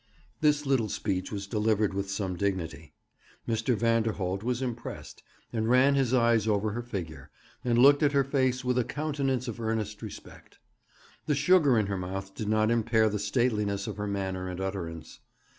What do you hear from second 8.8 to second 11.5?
countenance of earnest respect. The